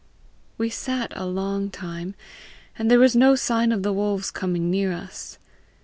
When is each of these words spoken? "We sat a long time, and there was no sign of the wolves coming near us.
"We 0.57 0.71
sat 0.71 1.13
a 1.15 1.27
long 1.27 1.69
time, 1.69 2.15
and 2.75 2.89
there 2.89 2.97
was 2.97 3.15
no 3.15 3.35
sign 3.35 3.71
of 3.71 3.83
the 3.83 3.93
wolves 3.93 4.31
coming 4.31 4.71
near 4.71 4.91
us. 4.91 5.37